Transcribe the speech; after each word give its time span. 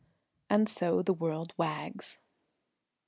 And 0.49 0.67
so 0.67 1.03
the 1.03 1.13
world 1.13 1.53
wags. 1.57 2.17